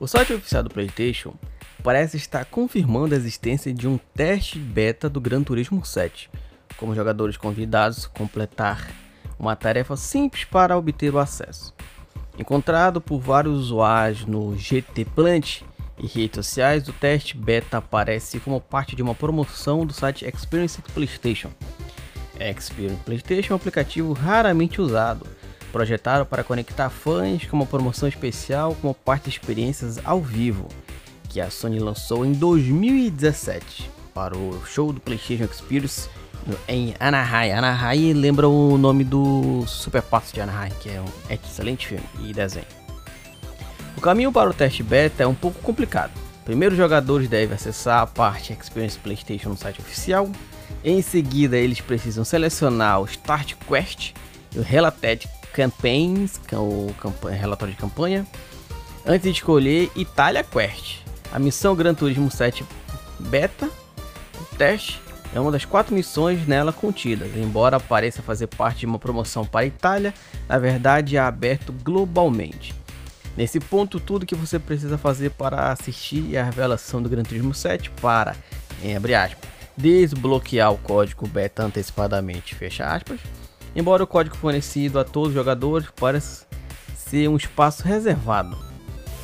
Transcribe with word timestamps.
O 0.00 0.06
site 0.06 0.32
oficial 0.32 0.62
do 0.62 0.70
PlayStation 0.70 1.34
parece 1.82 2.16
estar 2.16 2.44
confirmando 2.44 3.14
a 3.14 3.18
existência 3.18 3.74
de 3.74 3.88
um 3.88 3.98
teste 4.14 4.56
beta 4.56 5.08
do 5.08 5.20
Gran 5.20 5.42
Turismo 5.42 5.84
7, 5.84 6.30
como 6.76 6.94
jogadores 6.94 7.36
convidados 7.36 8.06
completar 8.06 8.92
uma 9.36 9.56
tarefa 9.56 9.96
simples 9.96 10.44
para 10.44 10.78
obter 10.78 11.12
o 11.12 11.18
acesso. 11.18 11.74
Encontrado 12.38 13.00
por 13.00 13.18
vários 13.18 13.58
usuários 13.58 14.24
no 14.24 14.56
GT 14.56 15.04
Plant 15.04 15.62
e 15.98 16.06
redes 16.06 16.46
sociais, 16.46 16.86
o 16.86 16.92
teste 16.92 17.36
beta 17.36 17.78
aparece 17.78 18.38
como 18.38 18.60
parte 18.60 18.94
de 18.94 19.02
uma 19.02 19.16
promoção 19.16 19.84
do 19.84 19.92
site 19.92 20.24
Experience 20.24 20.80
PlayStation. 20.94 21.50
Experience 22.38 23.02
PlayStation 23.04 23.52
é 23.52 23.54
um 23.54 23.56
aplicativo 23.56 24.12
raramente 24.12 24.80
usado, 24.80 25.26
projetado 25.68 26.26
para 26.26 26.44
conectar 26.44 26.90
fãs 26.90 27.44
com 27.46 27.56
uma 27.56 27.66
promoção 27.66 28.08
especial 28.08 28.76
como 28.80 28.94
parte 28.94 29.24
de 29.24 29.30
experiências 29.30 29.98
ao 30.04 30.20
vivo, 30.20 30.68
que 31.28 31.40
a 31.40 31.50
Sony 31.50 31.78
lançou 31.78 32.24
em 32.24 32.32
2017 32.32 33.90
para 34.14 34.36
o 34.36 34.60
show 34.66 34.92
do 34.92 35.00
PlayStation 35.00 35.44
Experience 35.44 36.08
em 36.66 36.94
Anaheim. 36.98 37.52
Anaheim 37.52 38.12
lembra 38.12 38.48
o 38.48 38.78
nome 38.78 39.04
do 39.04 39.64
Super 39.66 40.02
Pass 40.02 40.32
de 40.32 40.40
Anaheim, 40.40 40.72
que 40.80 40.88
é 40.88 41.00
um 41.00 41.32
excelente 41.32 41.86
filme 41.86 42.04
e 42.24 42.32
desenho. 42.32 42.66
O 43.96 44.00
caminho 44.00 44.32
para 44.32 44.48
o 44.48 44.54
teste 44.54 44.82
beta 44.82 45.22
é 45.22 45.26
um 45.26 45.34
pouco 45.34 45.60
complicado. 45.60 46.12
Primeiro, 46.44 46.72
os 46.72 46.78
jogadores 46.78 47.28
devem 47.28 47.54
acessar 47.54 48.00
a 48.00 48.06
parte 48.06 48.52
Experience 48.52 48.98
PlayStation 48.98 49.50
no 49.50 49.56
site 49.56 49.80
oficial. 49.80 50.30
Em 50.82 51.02
seguida, 51.02 51.56
eles 51.56 51.80
precisam 51.80 52.24
selecionar 52.24 53.00
o 53.00 53.04
Start 53.04 53.54
Quest 53.68 54.12
e 54.54 54.58
o 54.58 54.62
Related 54.62 55.28
Campaigns, 55.52 56.40
é 56.50 56.56
o 56.56 56.94
relatório 57.30 57.74
de 57.74 57.80
campanha, 57.80 58.26
antes 59.06 59.22
de 59.22 59.30
escolher 59.30 59.90
Italia 59.96 60.44
Quest. 60.44 61.00
A 61.32 61.38
missão 61.38 61.74
Gran 61.74 61.94
Turismo 61.94 62.30
7 62.30 62.64
Beta, 63.18 63.68
teste, 64.56 65.00
é 65.34 65.40
uma 65.40 65.52
das 65.52 65.64
quatro 65.64 65.94
missões 65.94 66.46
nela 66.46 66.72
contidas. 66.72 67.30
Embora 67.36 67.78
pareça 67.78 68.22
fazer 68.22 68.46
parte 68.46 68.80
de 68.80 68.86
uma 68.86 68.98
promoção 68.98 69.44
para 69.44 69.60
a 69.60 69.66
Itália, 69.66 70.14
na 70.48 70.58
verdade 70.58 71.16
é 71.16 71.20
aberto 71.20 71.72
globalmente. 71.72 72.74
Nesse 73.36 73.60
ponto, 73.60 74.00
tudo 74.00 74.26
que 74.26 74.34
você 74.34 74.58
precisa 74.58 74.98
fazer 74.98 75.30
para 75.30 75.70
assistir 75.70 76.34
é 76.34 76.40
a 76.40 76.44
revelação 76.44 77.00
do 77.00 77.08
Gran 77.08 77.22
Turismo 77.22 77.54
7 77.54 77.90
para, 78.02 78.34
abre 78.96 79.14
aspas, 79.14 79.48
desbloquear 79.76 80.72
o 80.72 80.78
código 80.78 81.26
beta 81.28 81.62
antecipadamente, 81.62 82.56
fecha 82.56 82.84
aspas, 82.84 83.20
Embora 83.74 84.04
o 84.04 84.06
código 84.06 84.36
fornecido 84.36 84.98
a 84.98 85.04
todos 85.04 85.28
os 85.28 85.34
jogadores 85.34 85.88
pareça 85.98 86.46
ser 86.94 87.28
um 87.28 87.36
espaço 87.36 87.82
reservado, 87.84 88.56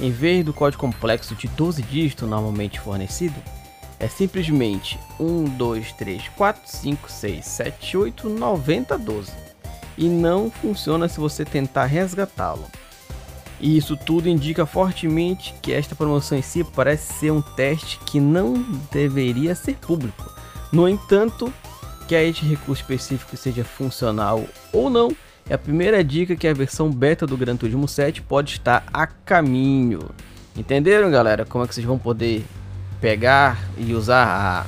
em 0.00 0.10
vez 0.10 0.44
do 0.44 0.52
código 0.52 0.80
complexo 0.80 1.34
de 1.34 1.48
12 1.48 1.82
dígitos 1.82 2.28
normalmente 2.28 2.80
fornecido, 2.80 3.34
é 3.98 4.08
simplesmente 4.08 4.98
1, 5.18 5.44
2, 5.56 5.92
3, 5.92 6.28
4, 6.36 6.62
5, 6.64 7.10
6, 7.10 7.44
7, 7.44 7.96
8, 7.96 8.28
90, 8.28 8.98
12 8.98 9.32
e 9.96 10.08
não 10.08 10.50
funciona 10.50 11.08
se 11.08 11.20
você 11.20 11.44
tentar 11.44 11.86
resgatá-lo. 11.86 12.64
E 13.60 13.76
isso 13.76 13.96
tudo 13.96 14.28
indica 14.28 14.66
fortemente 14.66 15.54
que 15.62 15.72
esta 15.72 15.94
promoção 15.94 16.36
em 16.36 16.42
si 16.42 16.64
parece 16.64 17.14
ser 17.14 17.30
um 17.30 17.40
teste 17.40 17.98
que 18.00 18.20
não 18.20 18.54
deveria 18.90 19.54
ser 19.54 19.76
público. 19.76 20.30
No 20.72 20.88
entanto, 20.88 21.52
que 22.06 22.14
este 22.14 22.44
recurso 22.44 22.82
específico 22.82 23.36
seja 23.36 23.64
funcional 23.64 24.44
ou 24.72 24.90
não, 24.90 25.14
é 25.48 25.54
a 25.54 25.58
primeira 25.58 26.02
dica 26.02 26.36
que 26.36 26.48
a 26.48 26.54
versão 26.54 26.90
beta 26.90 27.26
do 27.26 27.36
Gran 27.36 27.56
Turismo 27.56 27.86
7 27.86 28.22
pode 28.22 28.52
estar 28.52 28.84
a 28.92 29.06
caminho. 29.06 30.10
Entenderam, 30.56 31.10
galera? 31.10 31.44
Como 31.44 31.64
é 31.64 31.68
que 31.68 31.74
vocês 31.74 31.86
vão 31.86 31.98
poder 31.98 32.44
pegar 33.00 33.58
e 33.76 33.92
usar 33.92 34.26
a 34.26 34.66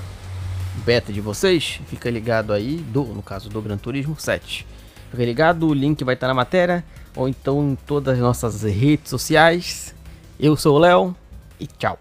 beta 0.84 1.12
de 1.12 1.20
vocês? 1.20 1.80
Fica 1.86 2.10
ligado 2.10 2.52
aí, 2.52 2.76
do, 2.76 3.04
no 3.04 3.22
caso 3.22 3.48
do 3.48 3.62
Gran 3.62 3.78
Turismo 3.78 4.16
7. 4.18 4.66
Fica 5.10 5.24
ligado, 5.24 5.68
o 5.68 5.72
link 5.72 6.02
vai 6.04 6.14
estar 6.14 6.28
na 6.28 6.34
matéria 6.34 6.84
ou 7.14 7.28
então 7.28 7.70
em 7.70 7.74
todas 7.74 8.14
as 8.14 8.20
nossas 8.20 8.62
redes 8.62 9.08
sociais. 9.08 9.94
Eu 10.38 10.56
sou 10.56 10.76
o 10.76 10.78
Léo 10.78 11.16
e 11.58 11.66
tchau. 11.66 11.98